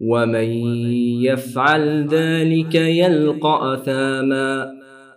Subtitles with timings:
[0.00, 0.50] ومن
[1.22, 4.72] يفعل ذلك يلقى أثاما.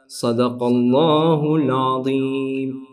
[0.08, 2.93] صدق الله العظيم.